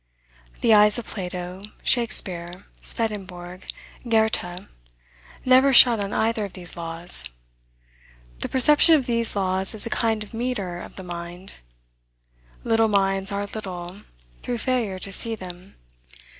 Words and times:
The 0.61 0.73
eyes 0.73 0.97
of 0.97 1.05
Plato, 1.05 1.61
Shakespeare, 1.83 2.65
Swedenborg, 2.81 3.65
Goethe, 4.09 4.65
never 5.45 5.73
shut 5.73 5.99
on 5.99 6.11
either 6.11 6.43
of 6.43 6.53
these 6.53 6.75
laws. 6.75 7.25
The 8.39 8.49
perception 8.49 8.95
of 8.95 9.05
these 9.05 9.35
laws 9.35 9.75
is 9.75 9.85
a 9.85 9.91
kind 9.91 10.23
of 10.23 10.33
metre 10.33 10.79
of 10.79 10.95
the 10.95 11.03
mind. 11.03 11.57
Little 12.63 12.87
minds 12.89 13.31
are 13.31 13.45
little, 13.45 14.01
through 14.41 14.57
failure 14.57 14.97
to 14.97 15.11
see 15.11 15.35
them. 15.35 15.75